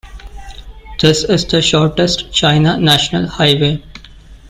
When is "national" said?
2.79-3.27